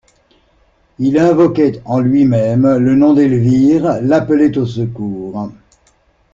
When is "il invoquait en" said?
0.97-1.99